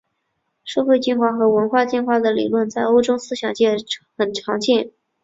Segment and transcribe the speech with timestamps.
[0.63, 3.77] 社会进化和文化进化的理论在欧洲思想界
[4.17, 4.89] 很常见。